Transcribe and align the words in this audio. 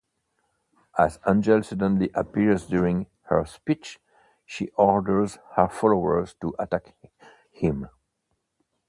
As 0.97 1.19
Angel 1.27 1.61
suddenly 1.61 2.09
appears 2.15 2.65
during 2.65 3.05
her 3.25 3.45
speech 3.45 3.99
she 4.47 4.69
orders 4.71 5.37
her 5.55 5.67
followers 5.67 6.33
to 6.41 6.55
attack 6.57 6.95
him. 7.51 7.87